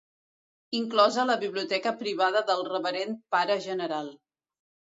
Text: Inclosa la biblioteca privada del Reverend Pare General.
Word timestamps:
Inclosa 0.79 1.25
la 1.31 1.35
biblioteca 1.43 1.93
privada 2.01 2.43
del 2.49 2.65
Reverend 2.73 3.23
Pare 3.37 3.61
General. 3.69 4.13